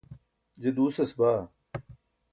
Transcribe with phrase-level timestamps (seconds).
[0.63, 1.41] je duusas baa